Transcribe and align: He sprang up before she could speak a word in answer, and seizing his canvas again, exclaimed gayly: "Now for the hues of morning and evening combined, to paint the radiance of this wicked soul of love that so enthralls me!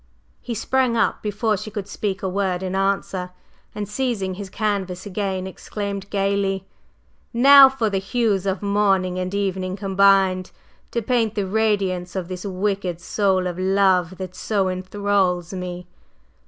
He 0.41 0.55
sprang 0.55 0.97
up 0.97 1.21
before 1.21 1.55
she 1.57 1.69
could 1.69 1.87
speak 1.87 2.23
a 2.23 2.27
word 2.27 2.63
in 2.63 2.75
answer, 2.75 3.29
and 3.75 3.87
seizing 3.87 4.33
his 4.33 4.49
canvas 4.49 5.05
again, 5.05 5.45
exclaimed 5.45 6.09
gayly: 6.09 6.65
"Now 7.35 7.69
for 7.69 7.87
the 7.87 7.99
hues 7.99 8.47
of 8.47 8.63
morning 8.63 9.19
and 9.19 9.31
evening 9.35 9.75
combined, 9.75 10.49
to 10.89 11.03
paint 11.03 11.35
the 11.35 11.45
radiance 11.45 12.15
of 12.15 12.29
this 12.29 12.43
wicked 12.45 12.99
soul 12.99 13.45
of 13.45 13.59
love 13.59 14.17
that 14.17 14.33
so 14.33 14.69
enthralls 14.69 15.53
me! 15.53 15.85